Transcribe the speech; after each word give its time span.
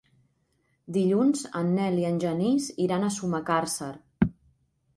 Dilluns 0.95 1.43
en 1.59 1.69
Nel 1.75 2.01
i 2.05 2.09
en 2.11 2.17
Genís 2.25 2.71
iran 2.89 3.05
a 3.05 3.13
Sumacàrcer. 3.19 3.95